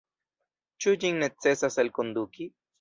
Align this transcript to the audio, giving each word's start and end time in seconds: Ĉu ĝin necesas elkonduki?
Ĉu 0.85 0.95
ĝin 1.05 1.21
necesas 1.25 1.81
elkonduki? 1.87 2.53